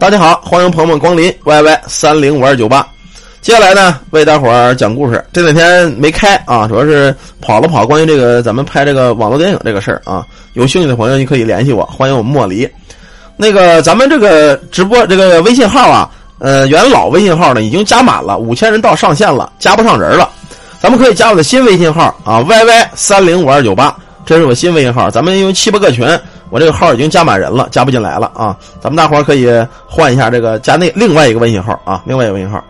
[0.00, 2.84] 大家好，欢迎朋友们光临 YY 三零五二九八。
[3.42, 5.22] 接下来呢，为大伙儿讲故事。
[5.30, 10.26] 这两天没开啊，主要是跑了跑关于这个咱们拍这个网络电影这个事儿啊。
[10.54, 12.66] 有兴趣的朋友，你可以联系我，欢迎我莫离。
[13.36, 20.30] 那个咱们这个直播这个微信号啊，呃，原老微信号呢已经加满了，五千人到上限了，加不上人了。
[20.80, 23.94] 咱们可以加我的新微信号啊，YY 三零五二九八，
[24.24, 25.10] 这是我新微信号。
[25.10, 26.08] 咱们因为七八个群。
[26.50, 28.56] 我这个号已经加满人了，加不进来了啊！
[28.80, 29.48] 咱们大伙儿可以
[29.86, 32.62] 换一下这个加那另外一个微信号啊，另外一个微信号。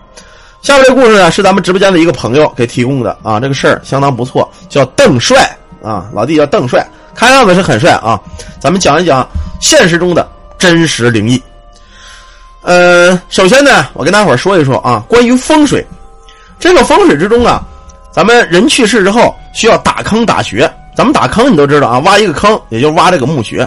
[0.60, 8.20] 下面这故事呢是咱们直播间的一个朋友给提供的啊，这个事儿相当不错，叫邓帅啊，老弟叫邓帅，看样子是很帅啊。
[8.60, 9.26] 咱们讲一讲
[9.60, 11.42] 现实中的真实灵异。
[12.60, 15.82] 呃，首先呢，我跟大伙儿说一说啊，关于风水，
[16.58, 17.62] 这个风水之中啊，
[18.12, 20.70] 咱们人去世之后需要打坑打穴。
[21.00, 23.66] 咱们打坑，你都知道啊，挖一个坑，也就挖这个墓穴。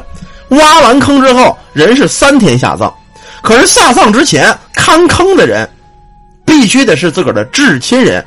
[0.50, 2.94] 挖完坑之后，人是三天下葬。
[3.42, 5.68] 可是下葬之前看坑的人，
[6.46, 8.24] 必须得是自个儿的至亲人，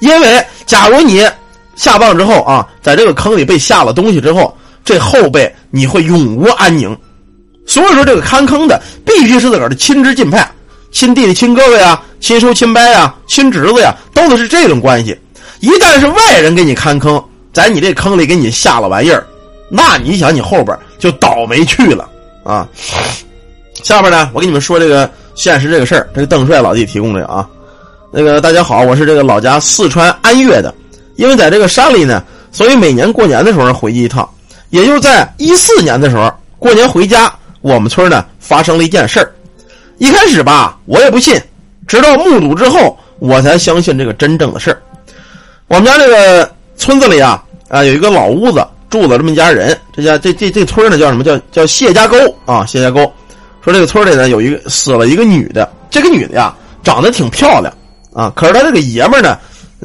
[0.00, 1.26] 因为假如你
[1.74, 6.94] 下葬之后啊，在这个坑里被下了东西之后，这后辈你会永无安宁。
[7.66, 10.46] 所以说，这个看坑的必须是自个儿的亲支近派，
[10.92, 15.18] 亲弟弟、亲哥哥呀，亲叔、亲伯呀，亲侄子呀，都得是这种关系。
[15.60, 17.24] 一旦是外人给你看坑，
[17.54, 19.24] 在你这坑里给你下了玩意儿，
[19.70, 22.06] 那你想你后边就倒霉去了
[22.42, 22.68] 啊！
[23.82, 27.48] 下边呢，我给你们说这个现实这个事儿，这个邓帅老弟提供的啊。
[28.10, 30.74] 那个大家好，我是这个老家四川安岳的，
[31.14, 34.28] 因为在这个山里呢，所以每年过年的时候回去一趟。
[34.70, 39.32] 也就在一四年的时候，过年回家，我们村呢发生了一件事儿。
[39.98, 41.40] 一开始吧，我也不信，
[41.86, 44.82] 直到目睹之后，我才相信这个真正的事儿。
[45.68, 46.53] 我们家这个。
[46.76, 53.00] 村子里啊啊有一个老屋子住了这么一家人，这家这这这村呢叫什么叫叫谢家沟啊谢家沟，
[53.62, 57.72] 说这个村里呢有一个死了一个女的，这个女的呀长得挺漂亮
[58.12, 59.38] 啊，可是她这个爷们呢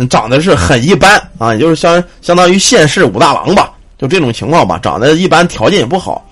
[0.10, 6.26] 长得是很一般啊，也就是相相当于现世武大郎吧，就这种情况吧，长得一般，条件也不好。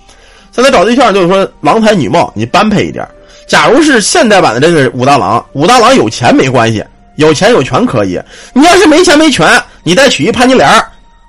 [0.52, 3.08] 现在找对象就是说郎才女貌，你般配一点。
[3.48, 6.84] 假如是现代版的这个武大郎，武大郎有钱没关系，
[7.16, 8.20] 有钱有权可以，
[8.54, 9.48] 你要是没钱没权。
[9.88, 10.70] 你再娶一潘金莲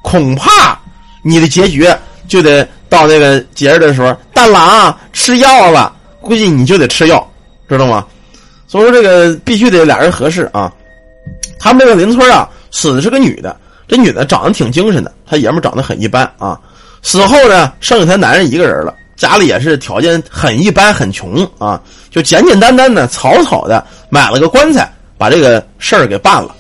[0.03, 0.77] 恐怕
[1.23, 1.89] 你的结局
[2.27, 7.25] 就得到那个节日的时候，大郎吃药了，估计你就得吃药，
[7.69, 8.05] 知道吗？
[8.67, 10.73] 所以说这个必须得俩人合适啊。
[11.61, 16.59] 他们这个邻村啊，死的是个女的，这女的长得挺精神的，他爷们长得很一般啊。
[17.01, 21.81] 死后呢，剩下他男人一个人了，家里也是条件很一般，很穷啊，
[22.11, 26.57] 就简简单单的、草草的买了个棺材，把这个事儿给办了。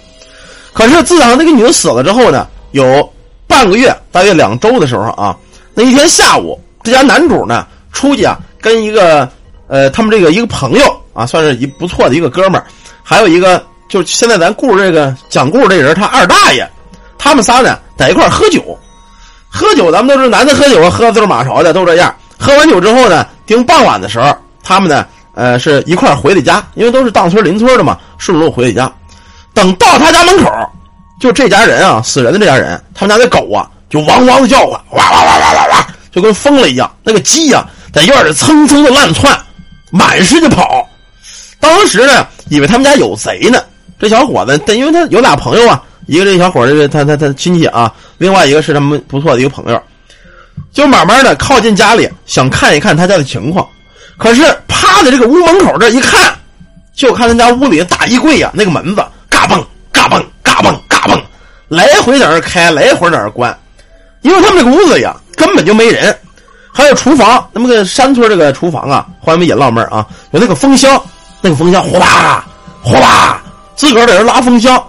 [0.72, 3.12] 可是自打那个女的死了之后呢，有
[3.46, 5.36] 半个月，大约两周的时候啊，
[5.74, 9.28] 那一天下午，这家男主呢出去啊，跟一个
[9.66, 10.84] 呃他们这个一个朋友
[11.14, 12.66] 啊，算是一不错的一个哥们儿，
[13.02, 16.68] 还有一个就现在咱故事这个讲故事这人他二大爷，
[17.16, 18.78] 他们仨呢在一块喝酒，
[19.48, 28.92] 喝酒咱们都是男的喝酒喝滋马勺的都这样，喝完酒之后呢，盯傍晚的时候，他们呢呃是一块回的家，因为都是当村邻村的嘛，顺路回的家。
[29.58, 30.52] 等到他家门口，
[31.20, 36.88] 就这家人啊，死人的这家人，他们家的狗啊，就汪汪的叫唤，哇哇哇哇哇哇，就跟疯了一样。
[37.02, 39.36] 那个鸡呀，在院里蹭蹭的乱窜，
[39.90, 40.88] 满世界跑。
[41.58, 43.60] 当时呢，以为他们家有贼呢。
[43.98, 49.82] 这小伙子，因为他有俩朋友啊，一个这小伙这个他他他亲戚啊，另外一个是他们不错的一个朋友，
[50.72, 53.66] 就慢慢的靠近家里，想看一看他家的情况。
[54.18, 56.32] 可是趴在这个屋门口这一看，
[56.94, 59.04] 就看他家屋里的大衣柜呀，那个门子。
[59.92, 61.20] 嘎嘣嘎嘣嘎嘣，
[61.68, 63.56] 来回在那开，来回在那关，
[64.22, 66.16] 因为他们这个屋子呀根本就没人，
[66.72, 71.00] 还有厨房，那么个山村这个厨房啊，欢迎们也老妹儿啊，有那个风箱，
[71.40, 72.44] 那个风箱呼啦
[72.82, 73.42] 呼啦，
[73.76, 74.82] 自个儿在这拉风箱，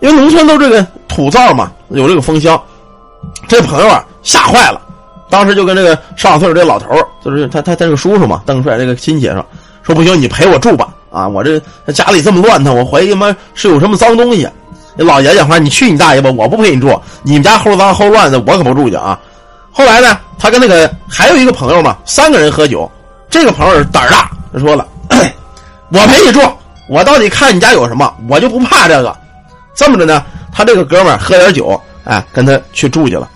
[0.00, 2.60] 因为农村都这个土灶嘛，有这个风箱，
[3.48, 4.80] 这朋友啊吓坏了，
[5.28, 6.88] 当时就跟这个上岁数这老头
[7.24, 9.46] 就是他他他这个叔叔嘛，邓帅这个亲戚说
[9.82, 10.88] 说不行，你陪我住吧。
[11.10, 11.28] 啊！
[11.28, 11.60] 我这
[11.92, 14.48] 家里这么乱腾，我怀疑他妈是有什么脏东西。
[14.96, 16.30] 那老爷讲话，你去你大爷吧！
[16.36, 19.18] 我不陪你住，你们家后脏后乱的，我可不住去啊！
[19.72, 22.90] 后来呢，他跟那个还有一个朋友嘛，三个人喝酒。
[23.28, 24.86] 这个朋友胆儿大，他说了
[25.92, 26.40] ：“我陪你住，
[26.88, 29.16] 我到底看你家有什么，我就不怕这个。”
[29.74, 33.28] 这么着呢，他这个哥们儿喝点酒，哎，跟他去住去了。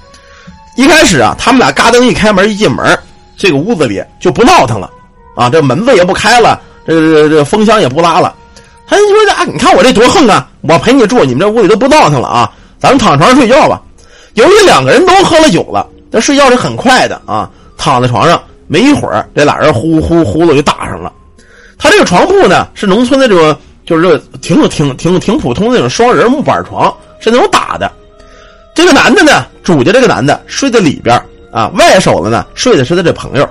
[0.77, 2.99] 一开始啊，他们俩嘎噔一开门一进门，
[3.37, 4.91] 这个屋子里就不闹腾了
[5.37, 6.61] 啊，这门子也不开了。
[6.87, 8.35] 这个这个这个风箱也不拉了，
[8.87, 10.49] 他就说：“啊，你看我这多横啊！
[10.63, 12.53] 我陪你住，你们这屋里都不闹腾了啊！
[12.79, 13.81] 咱们躺床上睡觉吧。”
[14.35, 17.49] 由于两个人都喝了酒了，这睡觉是很快的啊。
[17.77, 21.13] 躺在床上没一会儿，这俩人呼呼呼的就打上了。
[21.79, 27.91] 他这个床铺呢是农村的这种，就是挺挺挺挺普通的那种双人木板床，是那种打的。
[28.75, 31.21] 这个男的呢，主家这个男的睡在里边
[31.53, 33.49] 啊，外手的呢睡的是他这朋友。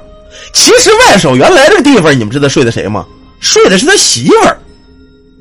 [0.52, 3.06] 其实外手原来这个地方，你们知道睡的谁吗？
[3.44, 4.58] 睡的是他媳妇儿，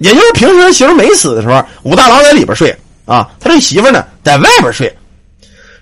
[0.01, 2.77] 也就是平时他媳妇没死的时候，武大郎在里边睡
[3.07, 4.93] 啊，他这媳妇呢在外边睡，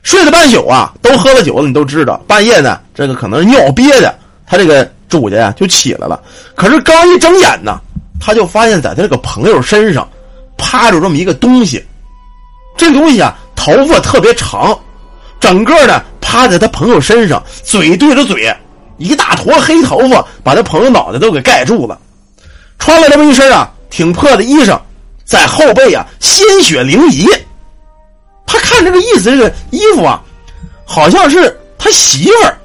[0.03, 4.15] 睡了半宿啊，都喝了酒了，你都知道，半夜呢，这个可能是尿憋的，
[4.47, 6.23] 他这个主家呀就起来了，
[6.55, 7.81] 可是刚一睁眼呢，
[8.21, 10.07] 他就发现在他这个朋友身上
[10.59, 11.83] 趴着这么一个东西，
[12.77, 13.37] 这个东西啊。
[13.57, 14.75] 头发特别长，
[15.39, 18.51] 整个呢趴在他朋友身上，嘴对着嘴，
[18.97, 22.01] 一大坨黑头发把他朋友脑袋都给盖住了。
[22.81, 24.77] 穿了这么一身啊挺破的衣裳，
[25.25, 27.25] 在后背啊鲜血淋漓。
[28.45, 30.21] 他看这个意思，这个衣服啊，
[30.85, 32.59] 好像是他媳妇儿。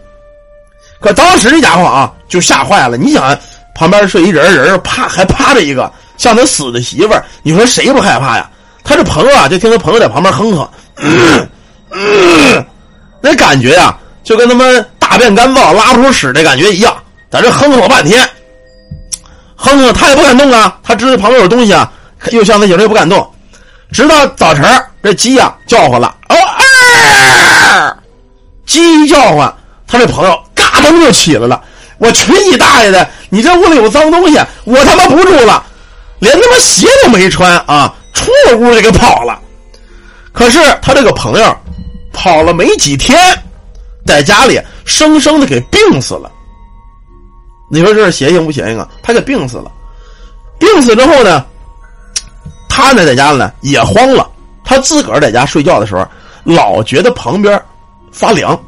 [1.00, 2.97] 可当时这家伙啊就吓坏了。
[2.97, 3.38] 你想，
[3.75, 8.50] 旁边睡一人人趴还趴着一个像他死的媳妇儿，你说谁不害怕呀？
[8.83, 10.68] 他这朋友啊，就听他朋友在旁边哼哼。
[10.97, 11.50] 嗯
[11.91, 12.65] 嗯，
[13.21, 16.95] 那感觉呀，就跟他们大便干燥拉不出屎的感觉一样，
[17.29, 18.27] 在这哼哼了半天，
[19.56, 21.92] 哼哼他也不敢动啊，他知道旁边有东西啊，
[22.31, 23.34] 又像他媳妇也不敢动，
[23.92, 24.66] 直到早晨
[25.02, 27.96] 这鸡呀叫唤了，哦啊，
[28.66, 29.54] 鸡一叫唤，
[29.88, 31.62] 他这朋友嘎噔就起来了，
[31.98, 35.63] 我去你大爷的，你这屋里有脏东西，我他妈不住了，
[36.19, 39.40] 连他妈鞋都没穿啊，出了屋就给跑了。
[40.34, 41.57] 可是他这个朋友
[42.12, 43.18] 跑了没几天，
[44.06, 46.30] 在家里生生的给病死了。
[47.69, 48.88] 你说这是邪性不邪性啊？
[49.01, 49.71] 他给病死了。
[50.59, 51.45] 病死之后呢，
[52.69, 54.29] 他呢在家呢也慌了。
[54.63, 56.07] 他自个儿在家睡觉的时候，
[56.44, 57.62] 老觉得旁边
[58.12, 58.59] 发凉。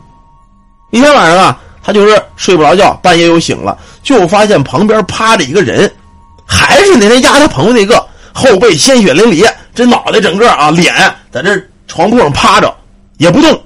[0.91, 5.91] 一天晚上啊，他就是睡不着觉，半夜又醒了，就发现旁边趴着一个人，
[6.45, 9.51] 还是那天压他朋友那个，后背鲜血淋漓。
[9.73, 10.93] 这脑袋整个啊，脸
[11.31, 12.75] 在这床铺上趴着，
[13.17, 13.63] 也不动，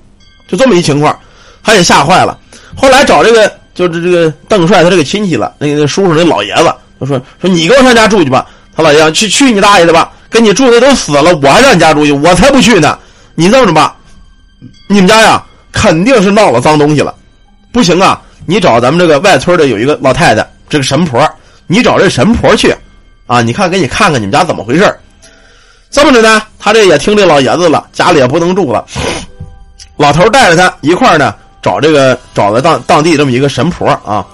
[0.48, 1.18] 就这么一情况，
[1.64, 2.38] 他也吓坏了。
[2.76, 8.46] 后来找这个就是这个邓帅他这个亲戚了，那个那叔叔那老爷子就说说你跟我上家住去吧。
[8.76, 12.98] 他老爷子去去你大爷的吧，跟你住的都死了，我还上你家住去，我才不去呢。
[13.36, 13.96] 你这么着吧，
[14.88, 17.14] 你们家呀肯定是闹了脏东西了，
[17.74, 21.30] 不行啊，你找咱们这个外村的有一个老太太，这个神婆，
[21.68, 22.74] 你找这神婆去，
[23.28, 25.00] 啊，你看给你看看你们家怎么回事
[25.90, 28.86] 这么着呢，他这也听这老爷子了，家里也不能住了。
[29.98, 34.26] 老头带着他一块呢，找这个找了当当地这么一个神婆啊。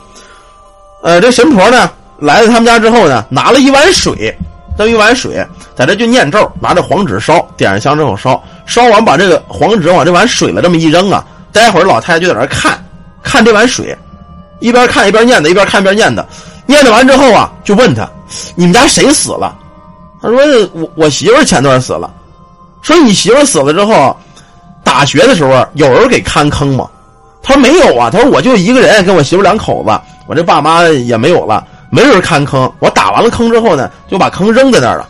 [1.01, 4.35] 呃，这神婆呢来到他们家之后呢，拿了一碗水，
[4.77, 5.45] 这么一碗水，
[5.75, 11.25] 在这就念咒，拿着黄纸烧，点上香之后烧，烧完把这个黄纸往这碗水了这么一扔啊。
[11.51, 12.83] 待会儿老太太就在那看，
[13.23, 13.97] 看这碗水，
[14.59, 16.27] 一边看一边念的，一边看一边念的。
[16.65, 18.09] 念的完之后啊，就问他
[18.55, 19.55] ：“你们家谁死了？”
[20.21, 20.37] 他说
[20.73, 22.11] ：“我我媳妇前段死了。”
[22.81, 24.15] 说：“你媳妇死了之后，
[24.83, 26.89] 打学的时候有人给看坑吗？”
[27.47, 29.97] 他说：“没有啊。”他说：“我就一个人跟我媳妇两口子，
[30.27, 32.69] 我这爸妈也没有了，没人看坑。
[32.79, 35.07] 我打完了坑之后呢，就把坑扔在那儿了。”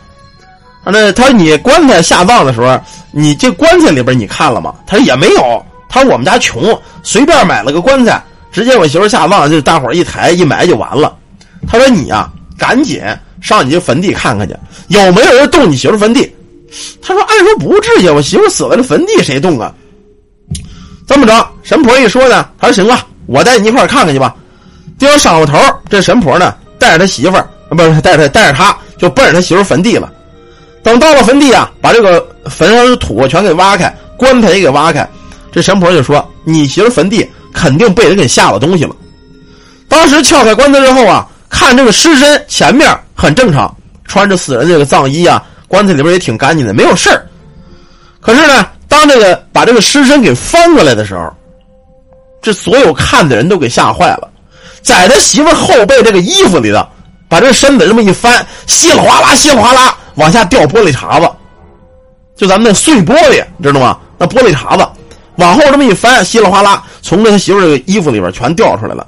[0.86, 2.80] 那他说：“你棺材下葬的时候，
[3.10, 11.16] 你这棺材里边你看了吗？”他说：“也没有。”他说：“我们家穷，随便买了个棺材，直接我媳妇下葬，就大伙一抬一埋就完了。”
[11.68, 13.02] 他说：“你呀，赶紧。”
[13.40, 14.56] 上你这坟地看看去，
[14.88, 16.28] 有没有人动你媳妇坟地？
[17.00, 19.72] 他说：“按说不至于，我媳妇死了，这坟地谁动啊？”
[21.08, 24.32] 这么着，神婆一说呢，他说：“行啊，我带你一块看看去吧。”
[24.96, 30.12] 第二晌午头，这神婆呢，带着他媳妇儿，不是带着带着他，就奔着他媳妇坟地了。
[30.82, 35.08] 等到了坟地啊，把这个坟上的土全给挖开，棺材也给挖开。
[35.50, 38.94] 这神婆就说：“你媳妇坟地肯定被人给下了东西了。”
[39.88, 41.26] 当时撬开棺材之后啊。
[41.50, 43.74] 看这个尸身前面很正常，
[44.04, 47.26] 穿着死人这个葬衣啊，棺材里边也挺干净的，没有事儿。
[48.20, 51.32] 可是呢，当这个把这个尸身给翻过来的时候，
[52.42, 54.28] 这所有看的人都给吓坏了。
[54.82, 56.88] 在他媳妇后背这个衣服里的，
[57.28, 61.30] 把这身子这么一翻，稀里哗啦，稀里哗啦往下掉玻璃碴子，
[62.34, 63.96] 就咱们那碎玻璃，知道吗？
[64.18, 64.84] 那玻璃碴子
[65.36, 69.06] 往后这么一翻，稀里哗啦，从这他媳妇这个衣服里边全掉出来了。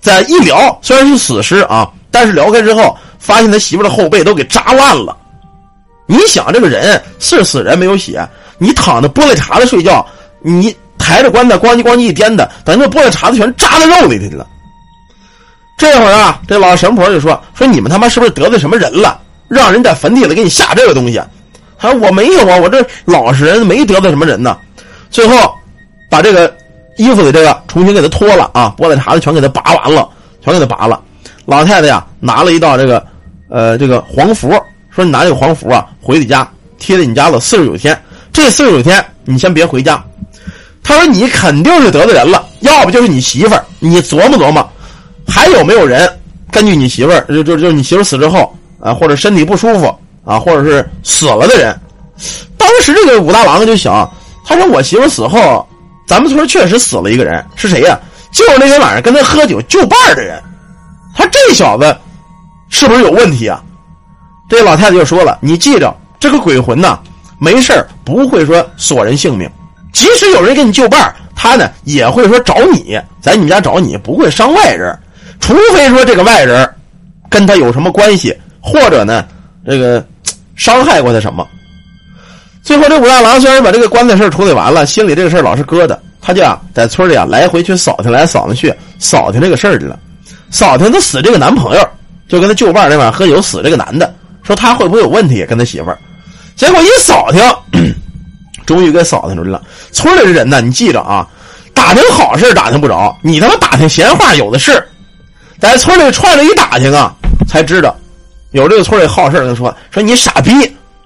[0.00, 5.14] 再一撩，虽然是死尸啊，但是撩开之后，发现他媳妇的后背都给扎烂了。
[6.06, 8.26] 你想，这个人是死人没有血，
[8.58, 10.04] 你躺着玻璃碴子睡觉，
[10.40, 14.46] 你抬着棺材咣叽咣叽一颠的，等那玻璃碴子全扎在肉里去了。
[15.78, 19.20] 这会儿啊，这老神婆就说：“说你们他妈是不是得罪什么人了？
[19.48, 21.20] 让人在坟地里给你下这个东西？”
[21.78, 24.56] 他说：“我没有啊，我这老实人，没得罪什么人呢。”
[25.10, 25.54] 最后，
[26.10, 26.52] 把这个。
[26.98, 30.08] 衣服的这个重新给他脱了啊，玻璃碴子全给他拔完了，
[30.42, 30.98] 全给他拔了，
[31.44, 33.06] 老太太呀拿了一道这个
[33.50, 34.48] 呃这个黄符，
[34.88, 37.94] 说你拿这个黄符啊回你家贴在你家了四十九天，
[38.36, 40.04] 这四十九天你先别回家。
[40.84, 44.70] 他说你肯定是得罪人了，要不就是你媳妇儿，你琢磨琢磨，
[45.26, 46.06] 还有没有人
[46.52, 49.86] 根据你媳妇儿就就就你媳妇死之后啊，或者身体不舒服
[50.22, 51.74] 啊，或者是死了的人。
[52.58, 54.06] 当时这个武大郎就想，
[54.44, 55.66] 他说我媳妇死后，
[56.06, 57.98] 咱们村确实死了一个人，是谁呀？
[58.32, 60.38] 就是那天晚上跟他喝酒就伴的人。
[61.16, 61.96] 他这小子
[62.68, 63.62] 是不是有问题啊？
[64.46, 65.90] 这老太太就说了：“你记着，
[66.20, 67.00] 这个鬼魂呐，
[67.38, 67.72] 没事
[68.04, 69.48] 不会说索人性命。
[69.92, 74.96] 即使有人给你就伴他呢也会说找你，在你们家找你，不会伤外人。
[75.40, 76.68] 除非说这个外人
[77.28, 79.24] 跟他有什么关系，或者呢
[79.66, 80.04] 这个
[80.54, 81.46] 伤害过他什么。
[82.62, 86.00] 最后这武大郎虽然把这个棺材事处理完了，心里这个事老是搁的。
[86.20, 89.98] 他就啊在村里啊来回去扫听来扫去，扫听这个事儿去了。”
[90.50, 91.88] 扫听他死这个男朋友，
[92.28, 94.12] 就跟他旧伴那晚喝酒死这个男的，
[94.42, 95.98] 说他会不会有问题跟他媳妇儿？
[96.56, 97.94] 结果一扫听，
[98.66, 99.62] 终于给扫听出来了。
[99.92, 101.26] 村里的人呢，你记着啊，
[101.74, 104.84] 打听好事打听不着，你他妈打听闲话有的是。
[105.58, 107.14] 在村里串着一打听啊，
[107.46, 107.94] 才知道
[108.52, 110.50] 有这个村里好事的说说你傻逼，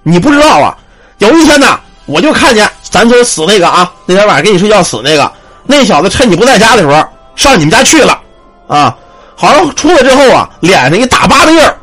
[0.03, 0.77] 你不知道啊？
[1.19, 5.31] 有一天呢，我就看见咱村死那个啊，那天晚上跟你睡觉死那个
[5.65, 7.05] 那小子，趁你不在家的时候
[7.35, 8.19] 上你们家去了
[8.67, 8.95] 啊。
[9.35, 11.75] 好像出来之后啊，脸上一大疤的印儿，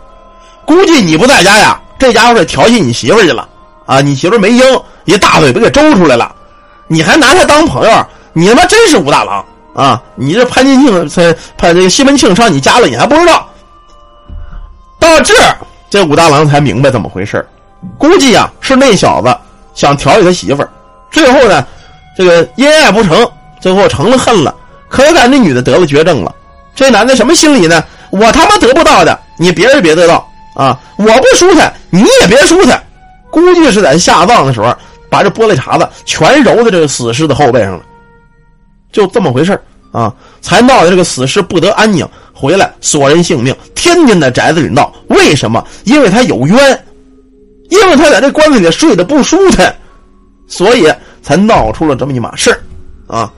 [0.64, 3.48] 估计你不在家呀，这家伙是调戏你媳妇去了
[3.88, 4.02] 啊！
[4.02, 4.62] 你媳妇没应，
[5.06, 6.30] 一大嘴巴给周出来了，
[6.88, 8.06] 你还拿他当朋友？
[8.34, 9.42] 你他妈真是武大郎
[9.74, 10.02] 啊！
[10.14, 13.48] 你这潘金庆、潘潘这个西门庆上你家了，你还不知道？
[15.00, 15.32] 到这
[15.88, 17.42] 这武大郎才明白怎么回事
[17.96, 19.34] 估计呀是那小子
[19.74, 20.68] 想调戏他媳妇儿，
[21.10, 21.66] 最后呢，
[22.14, 23.26] 这个因爱不成，
[23.58, 24.54] 最后成了恨了，
[24.90, 26.34] 可感这女的得了绝症了。
[26.74, 27.82] 这男的什么心理呢？
[28.10, 30.78] 我他妈得不到的，你别人别得到啊！
[30.96, 32.82] 我不舒坦，你也别舒坦。
[33.30, 34.74] 估计是在下葬的时候，
[35.10, 37.82] 把这玻璃碴子全揉在这个死尸的后背上了，
[38.92, 39.58] 就这么回事
[39.92, 40.14] 啊！
[40.40, 44.92] 才闹得这个死尸不得安宁，回来索人性命，天天在宅子里闹。
[45.08, 45.64] 为什么？
[45.84, 46.84] 因为他有冤，
[47.70, 49.74] 因为他在这棺材里睡得不舒坦，
[50.46, 50.92] 所以
[51.22, 52.58] 才闹出了这么一码事
[53.06, 53.32] 啊！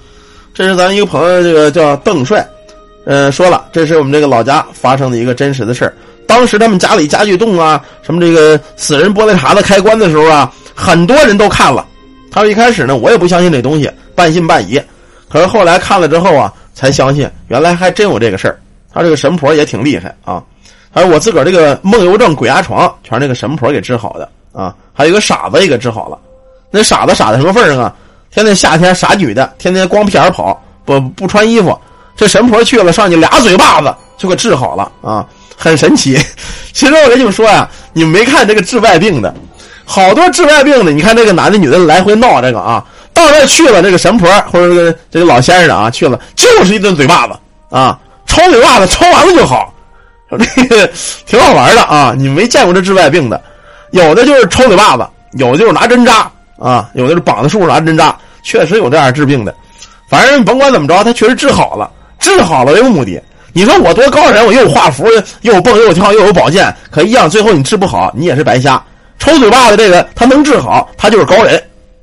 [0.53, 2.47] 这是咱一个朋友，这个叫邓帅。
[3.07, 5.95] 呃，说了，这是我们这个老家发生的一个真实的事儿。
[6.31, 11.85] 当时他们家里家具洞啊，什么这个死人玻璃碴子开棺的时候啊，很多人都看了。
[12.31, 14.81] 他说一开始呢，我也不相信这东西，半信半疑。
[15.29, 18.61] 可是后来看了之后啊，才相信原来还真有这个事儿。
[18.95, 20.41] 他这个神婆也挺厉害啊。
[20.95, 24.73] 他说我自个儿这个梦游症、鬼压床，全是那个神婆给治好的啊。
[24.93, 26.17] 还有一个傻子也给治好了。
[26.71, 27.93] 那傻子傻在什么份上啊？
[28.31, 31.77] 天天夏天傻女的，天天光屁眼跑，不不穿衣服。
[32.17, 35.27] 这神婆去了，上去俩嘴巴子就给治好了啊，
[35.63, 36.19] 很神奇。
[36.73, 39.33] 其实我跟你们说呀，你们没看这个治外病的，
[39.85, 47.35] 好多治外病的，你看这个男的女的来回闹这个啊，到那去了，这个神婆或者这个这个老先生啊去了，就是一顿嘴巴子
[47.69, 49.75] 啊，抽嘴巴子抽完了就好，
[50.57, 50.91] 这个
[51.27, 52.15] 挺好玩的啊。
[52.17, 53.39] 你没见过这治外病的，
[53.91, 59.55] 有的就是抽嘴巴子，有的就是拿针扎啊，有的是绑在树上拿针扎，确实有这样治病的。
[60.09, 61.91] 反正甭管怎么着，他确实治好了。
[62.19, 63.21] 治好了为目的，
[63.53, 65.07] 你说我多高人，我又有画符，
[65.43, 68.83] 又蹦又跳，又有宝剑，可一样，最后你治不好，你也是白瞎。
[69.19, 71.63] 抽嘴巴的这个，他能治好，他就是高人，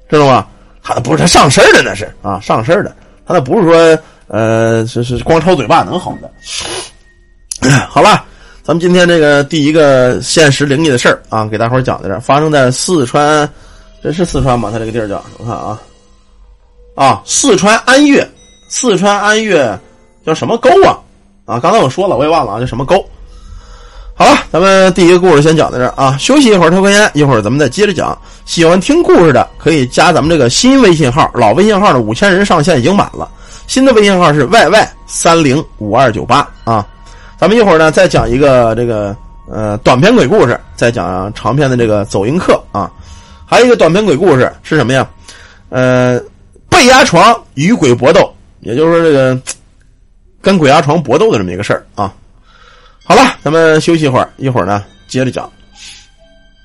[0.10, 0.46] 知道吗？
[0.84, 6.30] 他不是他上身的，那是啊，上身的，他那不是说呃，是是光抽嘴巴能好的。
[7.90, 8.24] 好了，
[8.64, 13.50] 咱们今天这个第一个现实灵异的事儿啊，给大伙讲在这，发生在四川，
[14.04, 14.70] 这是四川吗？
[14.72, 15.80] 他这个地儿叫我看啊，
[16.96, 18.28] 啊，四川安岳，
[18.70, 19.78] 四川安岳。
[20.26, 21.00] 叫什么沟啊？
[21.48, 23.04] 啊，刚才我说了，我也忘了啊，叫什么沟？
[24.14, 28.16] 好了，咱们第一个故事先讲到这儿啊，休息一会儿，抽根烟，一会儿咱们再接着讲。
[28.44, 33.30] 喜欢听故事的可以加咱们这个新微信号，老微信号的五千人上线已经满了，
[33.66, 36.86] 新的微信号是 yy 三零五二九八啊。
[37.40, 39.16] 咱们一会儿呢再讲一个这个
[39.50, 42.92] 呃短篇鬼故事，再讲长篇的这个走音课啊。
[43.46, 45.08] 还有一个短篇鬼故事是什么呀？
[45.70, 46.20] 呃，
[46.68, 49.40] 被压床与鬼搏斗，也就是说这个。
[50.48, 52.14] 跟鬼压床搏斗的这么一个事儿啊，
[53.04, 55.52] 好了，咱们休息一会儿，一会儿呢接着讲。